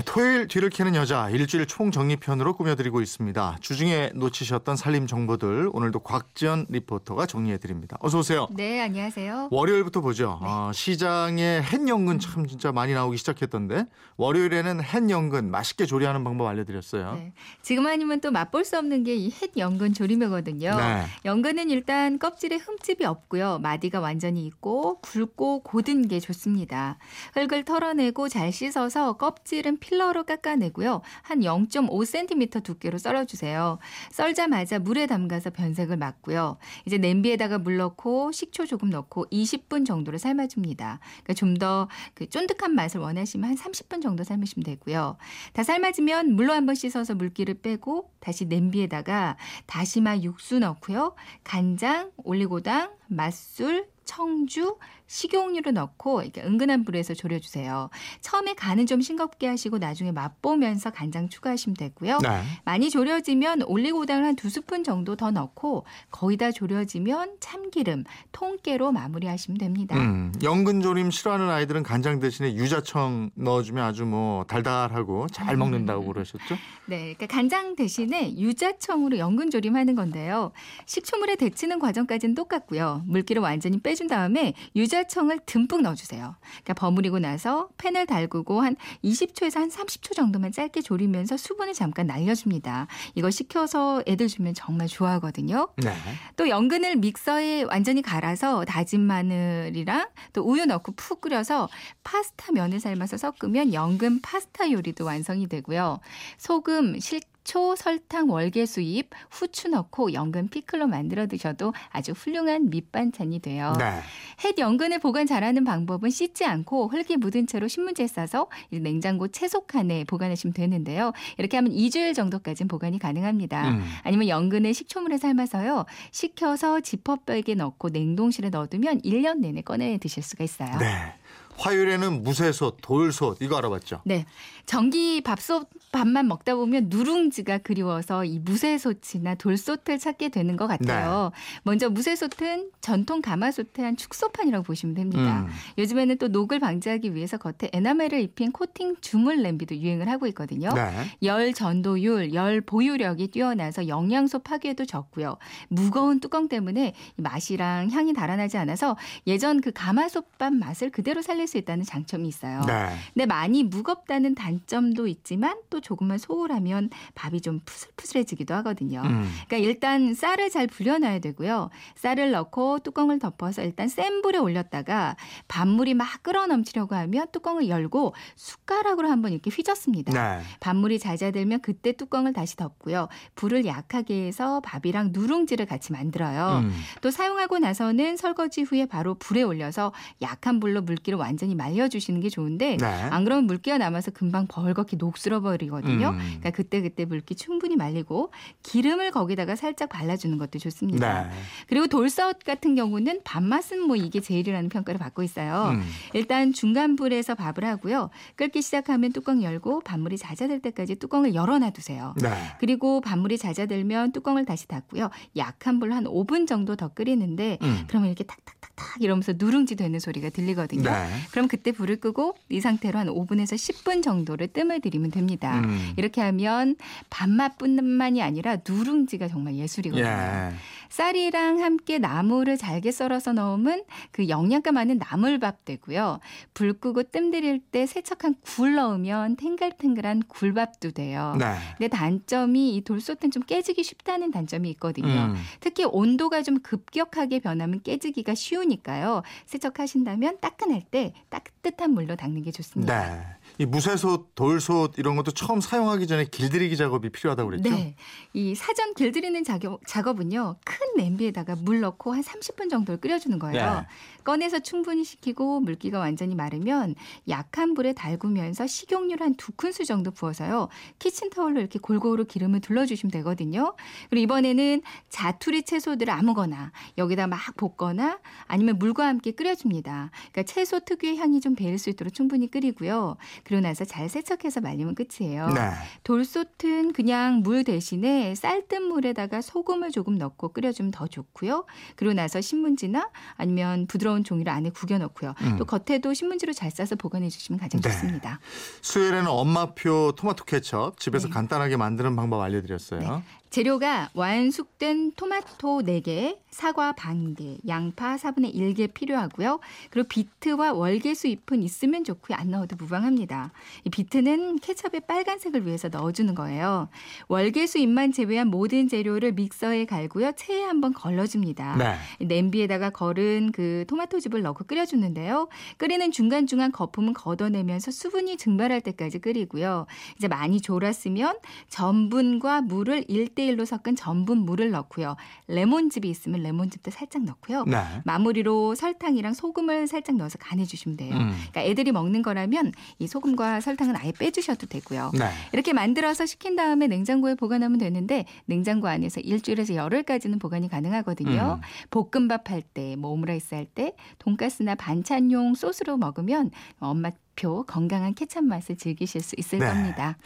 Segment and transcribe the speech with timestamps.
[0.00, 3.58] 토요일 뒤를 캐는 여자 일주일 총정리편으로 꾸며드리고 있습니다.
[3.60, 7.98] 주중에 놓치셨던 살림 정보들 오늘도 곽지연 리포터가 정리해드립니다.
[8.00, 8.48] 어서 오세요.
[8.52, 9.48] 네, 안녕하세요.
[9.50, 10.38] 월요일부터 보죠.
[10.40, 13.84] 어, 시장에 햇연근 참 진짜 많이 나오기 시작했던데
[14.16, 17.12] 월요일에는 햇연근 맛있게 조리하는 방법 알려드렸어요.
[17.16, 20.74] 네, 지금 아니면 또 맛볼 수 없는 게 이 햇 연근 조림이거든요.
[20.74, 21.04] 네.
[21.26, 23.58] 연근은 일단 껍질에 흠집이 없고요.
[23.58, 26.96] 마디가 완전히 있고 굵고 고든 게 좋습니다.
[27.34, 31.02] 흙을 털어내고 잘 씻어서 껍질은 필러로 깎아내고요.
[31.22, 33.78] 한 0.5cm 두께로 썰어주세요.
[34.12, 36.56] 썰자마자 물에 담가서 변색을 막고요.
[36.86, 41.00] 이제 냄비에다가 물 넣고 식초 조금 넣고 20분 정도를 삶아줍니다.
[41.24, 45.16] 그러니까 좀 더 그 쫀득한 맛을 원하시면 한 30분 정도 삶으시면 되고요.
[45.52, 51.14] 다 삶아지면 물로 한번 씻어서 물기를 빼고 다시 냄비에다가 다시마 육수 넣고요.
[51.44, 57.88] 간장, 올리고당, 맛술, 청주, 식용유를 넣고 이렇게 은근한 불에서 졸여주세요.
[58.20, 62.18] 처음에 간은 좀 싱겁게 하시고 나중에 맛보면서 간장 추가하시면 되고요.
[62.18, 62.42] 네.
[62.64, 69.58] 많이 졸여지면 올리고당을 한 두 스푼 정도 더 넣고 거의 다 졸여지면 참기름, 통깨로 마무리하시면
[69.58, 69.96] 됩니다.
[69.96, 76.56] 음, 연근조림 싫어하는 아이들은 간장 대신에 유자청 넣어주면 아주 뭐 달달하고 잘 먹는다고 그러셨죠?
[76.86, 80.50] 네, 그러니까 간장 대신에 유자청으로 연근조림하는 건데요.
[80.86, 83.02] 식초물에 데치는 과정까지는 똑같고요.
[83.06, 86.34] 물기를 완전히 빼준 다음에 유자청을 듬뿍 넣어주세요.
[86.40, 92.88] 그러니까 버무리고 나서 팬을 달구고 한 20초에서 한 30초 정도만 짧게 조리면서 수분을 잠깐 날려줍니다.
[93.14, 95.68] 이거 식혀서 애들 주면 정말 좋아하거든요.
[95.76, 95.94] 네.
[96.36, 101.68] 또 연근을 믹서에 완전히 갈아서 다진 마늘이랑 또 우유 넣고 푹 끓여서
[102.02, 106.00] 파스타 면을 삶아서 섞으면 연근 파스타 요리도 완성이 되고요.
[106.38, 113.40] 소금, 식 초, 설탕, 월계수 잎, 후추 넣고 연근 피클로 만들어 드셔도 아주 훌륭한 밑반찬이
[113.40, 113.74] 돼요.
[113.78, 114.00] 네.
[114.44, 120.54] 햇 연근을 보관 잘하는 방법은 씻지 않고 흙이 묻은 채로 신문지에 싸서 냉장고 채소칸에 보관하시면
[120.54, 121.12] 되는데요.
[121.38, 123.70] 이렇게 하면 2주일 정도까지는 보관이 가능합니다.
[123.70, 123.84] 음.
[124.02, 125.86] 아니면 연근을 식초물에 삶아서요.
[126.10, 130.76] 식혀서 지퍼백에 넣고 냉동실에 넣어두면 1년 내내 꺼내 드실 수가 있어요.
[130.78, 131.14] 네.
[131.56, 134.00] 화요일에는 무쇠솥, 돌솥 이거 알아봤죠?
[134.04, 134.24] 네.
[134.64, 141.30] 전기 밥솥 밥만 먹다 보면 누룽지가 그리워서 이 무쇠솥이나 돌솥을 찾게 되는 것 같아요.
[141.62, 145.42] 먼저 무쇠솥은 전통 가마솥의 한 축소 판이라고 보시면 됩니다.
[145.42, 145.48] 음.
[145.78, 150.72] 요즘에는 또 녹을 방지하기 위해서 겉에 에나멜을 입힌 코팅 주물 냄비도 유행을 하고 있거든요.
[150.72, 150.90] 네.
[151.22, 155.36] 열 전도율, 열 보유력이 뛰어나서 영양소 파괴도 적고요.
[155.68, 158.96] 무거운 뚜껑 때문에 이 맛이랑 향이 달아나지 않아서
[159.26, 162.60] 예전 그 가마솥밥 맛을 그대로 살릴 수 있다는 장점이 있어요.
[162.66, 162.88] 네.
[163.14, 169.02] 근데 많이 무겁다는 단점도 있지만 또 조금만 소홀하면 밥이 좀 푸슬푸슬해지기도 하거든요.
[169.04, 169.28] 음.
[169.46, 171.70] 그러니까 일단 쌀을 잘 불려놔야 되고요.
[171.96, 175.16] 쌀을 넣고 뚜껑을 덮어서 일단 센 불에 올렸다가
[175.48, 180.12] 밥물이 막 끓어 넘치려고 하면 뚜껑을 열고 숟가락으로 한번 이렇게 휘젓습니다.
[180.12, 180.42] 네.
[180.60, 183.08] 밥물이 잦아들면 그때 뚜껑을 다시 덮고요.
[183.36, 186.60] 불을 약하게 해서 밥이랑 누룽지를 같이 만들어요.
[186.64, 186.72] 음.
[187.00, 192.76] 또 사용하고 나서는 설거지 후에 바로 불에 올려서 약한 불로 물기를 완전히 말려주시는 게 좋은데
[192.76, 192.86] 네.
[192.86, 196.10] 안 그러면 물기가 남아서 금방 벌겋게 녹슬어 버리거든요.
[196.10, 196.18] 음.
[196.18, 201.24] 그러니까 그때 그때 물기 충분히 말리고 기름을 거기다가 살짝 발라주는 것도 좋습니다.
[201.24, 201.30] 네.
[201.68, 205.70] 그리고 돌솥 같은 경우는 밥맛은 뭐 이게 제일이라는 평가를 받고 있어요.
[205.74, 205.82] 음.
[206.14, 208.10] 일단 중간 불에서 밥을 하고요.
[208.36, 212.14] 끓기 시작하면 뚜껑 열고 밥물이 잦아들 때까지 뚜껑을 열어놔 두세요.
[212.20, 212.30] 네.
[212.60, 215.10] 그리고 밥물이 잦아들면 뚜껑을 다시 닫고요.
[215.36, 217.84] 약한 불한 5분 정도 더 끓이는데 음.
[217.88, 220.90] 그러면 이렇게 탁탁탁탁 이러면서 누룽지 되는 소리가 들리거든요.
[220.90, 221.08] 네.
[221.30, 225.60] 그럼 그때 불을 끄고 이 상태로 한 5분에서 10분 정도를 뜸을 들이면 됩니다.
[225.60, 225.92] 음.
[225.96, 226.76] 이렇게 하면
[227.10, 230.06] 밥맛뿐만이 아니라 누룽지가 정말 예술이거든요.
[230.06, 230.52] 예.
[230.92, 236.20] 쌀이랑 함께 나물을 잘게 썰어서 넣으면 그 영양가 많은 나물밥 되고요.
[236.52, 241.34] 불 끄고 뜸 들일 때 세척한 굴 넣으면 탱글탱글한 굴밥도 돼요.
[241.38, 241.54] 네.
[241.78, 245.08] 근데 단점이 이 돌솥은 좀 깨지기 쉽다는 단점이 있거든요.
[245.08, 245.34] 음.
[245.60, 249.22] 특히 온도가 좀 급격하게 변하면 깨지기가 쉬우니까요.
[249.46, 253.08] 세척하신다면 따끈할 때 따뜻한 물로 닦는 게 좋습니다.
[253.08, 253.22] 네.
[253.58, 257.70] 이 무쇠솥, 돌솥 이런 것도 처음 사용하기 전에 길들이기 작업이 필요하다고 그랬죠?
[257.70, 257.94] 네.
[258.32, 260.56] 이 사전 길들이는 작업, 작업은요.
[260.64, 263.80] 큰 냄비에다가 물 넣고 한 30분 정도를 끓여주는 거예요.
[263.80, 263.86] 네.
[264.24, 266.94] 꺼내서 충분히 식히고 물기가 완전히 마르면
[267.28, 270.68] 약한 불에 달구면서 식용유를 한 두 큰술 정도 부어서요.
[271.00, 273.74] 키친타올로 이렇게 골고루 기름을 둘러주시면 되거든요.
[274.08, 280.10] 그리고 이번에는 자투리 채소들을 아무거나 여기다 막 볶거나 아니면 물과 함께 끓여줍니다.
[280.30, 283.16] 그러니까 채소 특유의 향이 좀 배일 수 있도록 충분히 끓이고요.
[283.44, 285.48] 그러고 나서 잘 세척해서 말리면 끝이에요.
[285.48, 285.70] 네.
[286.04, 291.64] 돌솥은 그냥 물 대신에 쌀뜨물 물에다가 소금을 조금 넣고 끓여주면 더 좋고요.
[291.96, 295.34] 그리고 나서 신문지나 아니면 부드러운 종이를 안에 구겨 넣고요.
[295.42, 295.56] 음.
[295.58, 297.90] 또 겉에도 신문지로 잘 싸서 보관해 주시면 가장 네.
[297.90, 298.38] 좋습니다.
[298.80, 301.34] 수요일에는 엄마표 토마토 케첩 집에서 네.
[301.34, 303.22] 간단하게 만드는 방법 알려드렸어요.
[303.52, 309.60] 재료가 완숙된 토마토 4개, 사과 반 개, 양파 4분의 1개 필요하고요.
[309.90, 312.38] 그리고 비트와 월계수 잎은 있으면 좋고요.
[312.38, 313.52] 안 넣어도 무방합니다.
[313.84, 316.88] 이 비트는 케첩의 빨간색을 위해서 넣어주는 거예요.
[317.28, 320.32] 월계수 잎만 제외한 모든 재료를 믹서에 갈고요.
[320.32, 321.76] 체에 한번 걸러줍니다.
[321.76, 322.24] 네.
[322.24, 325.48] 냄비에다가 걸은 그 토마토즙을 넣고 끓여주는데요.
[325.76, 329.86] 끓이는 중간중간 거품은 걷어내면서 수분이 증발할 때까지 끓이고요.
[330.16, 331.36] 이제 많이 졸았으면
[331.68, 335.16] 전분과 물을 1대 1로 섞은 전분 물을 넣고요.
[335.48, 337.64] 레몬즙이 있으면 레몬즙도 살짝 넣고요.
[337.64, 337.78] 네.
[338.04, 341.14] 마무리로 설탕이랑 소금을 살짝 넣어서 간해 주시면 돼요.
[341.14, 341.32] 음.
[341.50, 345.12] 그러니까 애들이 먹는 거라면 이 소금과 설탕은 아예 빼 주셔도 되고요.
[345.14, 345.30] 네.
[345.52, 351.60] 이렇게 만들어서 식힌 다음에 냉장고에 보관하면 되는데 냉장고 안에서 일주일에서 열흘까지는 보관이 가능하거든요.
[351.90, 358.46] 볶음밥 할 때, 뭐 오므라이스 할 때, 돈가스나 반찬용 소스로 먹으면 엄마 표 건강한 케찹
[358.46, 359.66] 맛을 즐기실 수 있을 네.
[359.66, 360.16] 겁니다.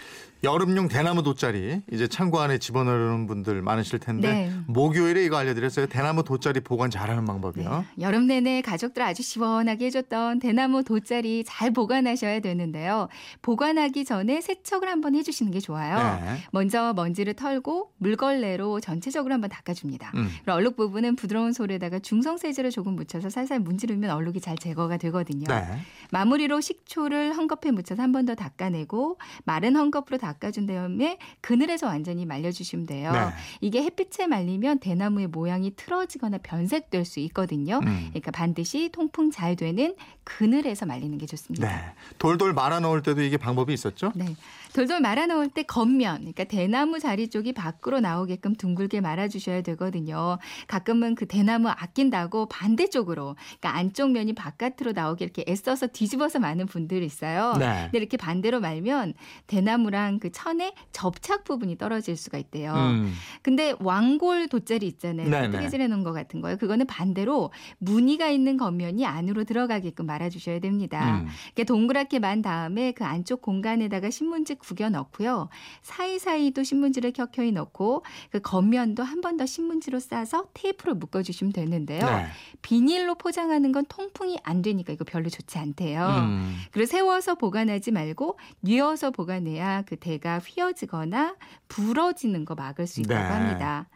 [0.45, 4.53] 여름용 대나무 돗자리 이제 창고 안에 집어넣는 분들 많으실 텐데 네.
[4.67, 5.87] 목요일에 이거 알려드렸어요.
[5.87, 7.85] 대나무 돗자리 보관 잘하는 방법이요.
[7.97, 8.03] 네.
[8.05, 13.09] 여름 내내 가족들 아주 시원하게 해줬던 대나무 돗자리 잘 보관하셔야 되는데요.
[13.43, 16.21] 보관하기 전에 세척을 한번 해주시는 게 좋아요.
[16.21, 16.43] 네.
[16.53, 20.13] 먼저 먼지를 털고 물걸레로 전체적으로 한번 닦아줍니다.
[20.15, 20.29] 음.
[20.45, 25.47] 그리고 얼룩 부분은 부드러운 솔에다가 중성 세제를 조금 묻혀서 살살 문지르면 얼룩이 잘 제거가 되거든요.
[25.49, 25.65] 네.
[26.11, 32.25] 마무리로 식초 를 헝겊에 묻혀서 한 번 더 닦아내고 마른 헝겊으로 닦아준 다음에 그늘에서 완전히
[32.25, 33.13] 말려주시면 돼요.
[33.13, 33.19] 네.
[33.61, 37.79] 이게 햇빛에 말리면 대나무의 모양이 틀어지거나 변색될 수 있거든요.
[37.83, 38.07] 음.
[38.09, 39.95] 그러니까 반드시 통풍 잘 되는
[40.25, 41.69] 그늘에서 말리는 게 좋습니다.
[41.69, 41.93] 네.
[42.19, 44.13] 돌돌 말아 넣을 때도 이게 방법이 있었죠?
[44.15, 44.35] 네.
[44.73, 50.39] 돌돌 말아 넣을 때 겉면, 그러니까 대나무 자리 쪽이 밖으로 나오게끔 둥글게 말아 주셔야 되거든요.
[50.67, 56.86] 가끔은 그 대나무 아낀다고 반대쪽으로, 그러니까 안쪽 면이 바깥으로 나오게 이렇게 애써서 뒤집어서 마는 분들
[56.91, 57.55] 이 있어요.
[57.59, 57.83] 네.
[57.85, 59.15] 근데 이렇게 반대로 말면
[59.47, 62.73] 대나무랑 그 천의 접착 부분이 떨어질 수가 있대요.
[62.75, 63.13] 음.
[63.43, 65.29] 근데 왕골 돗자리 있잖아요.
[65.29, 65.51] 네, 네.
[65.51, 66.57] 뜨개질해 놓은 것 같은 거요.
[66.57, 71.21] 그거는 반대로 무늬가 있는 겉면이 안으로 들어가게끔 말아주셔야 됩니다.
[71.21, 71.29] 음.
[71.47, 75.49] 이렇게 동그랗게 만 다음에 그 안쪽 공간에다가 신문지 구겨 넣고요.
[75.83, 81.99] 사이사이도 신문지를 켜켜이 넣고 그 겉면도 한 번 더 신문지로 싸서 테이프로 묶어주시면 되는데요.
[82.07, 82.27] 네.
[82.63, 86.07] 비닐로 포장하는 건 통풍이 안 되니까 이거 별로 좋지 않대요.
[86.07, 86.57] 음.
[86.77, 91.37] 그리고 세워서 보관하지 말고 뉘어서 보관해야 그 대가 휘어지거나
[91.69, 93.27] 부러지는 거 막을 수 있다고 네.
[93.27, 93.89] 합니다.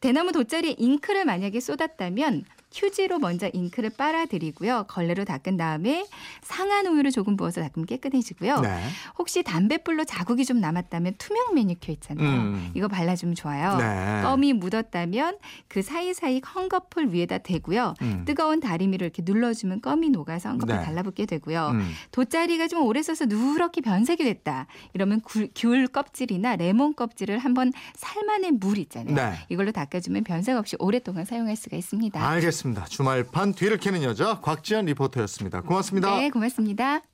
[0.00, 4.86] 대나무 돗자리에 잉크를 만약에 쏟았다면 휴지로 먼저 잉크를 빨아들이고요.
[4.88, 6.06] 걸레로 닦은 다음에
[6.42, 8.60] 상한 우유를 조금 부어서 닦으면 깨끗해지고요.
[8.60, 8.82] 네.
[9.16, 12.26] 혹시 담뱃불로 자국이 좀 남았다면 투명 매니큐어 있잖아요.
[12.28, 12.70] 음.
[12.74, 13.76] 이거 발라주면 좋아요.
[13.76, 14.22] 네.
[14.22, 15.38] 껌이 묻었다면
[15.68, 17.94] 그 사이사이 헝겊을 위에다 대고요.
[18.02, 18.24] 음.
[18.26, 20.82] 뜨거운 다리미로 이렇게 눌러주면 껌이 녹아서 헝겊에 네.
[20.84, 21.68] 달라붙게 되고요.
[21.74, 21.92] 음.
[22.10, 24.66] 돗자리가 좀 오래 써서 누렇게 변색이 됐다.
[24.94, 29.14] 이러면 굴- 귤 껍질이나 레몬 껍질을 한번 삶아낸 물 있잖아요.
[29.14, 29.32] 네.
[29.48, 32.20] 이걸로 닦아주면 변색 없이 오랫동안 사용할 수가 있습니다.
[32.64, 32.86] 알겠습니다.
[32.86, 35.60] 주말판 뒤를 캐는 여자 곽지연 리포터였습니다.
[35.60, 36.16] 고맙습니다.
[36.16, 37.04] 네, 고맙습니다.